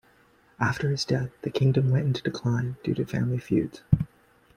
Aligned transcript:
After 0.59 0.89
his 0.89 1.05
death, 1.05 1.29
the 1.43 1.51
kingdom 1.51 1.91
went 1.91 2.07
into 2.07 2.23
decline 2.23 2.75
due 2.83 2.95
to 2.95 3.05
family 3.05 3.37
feuds. 3.37 3.83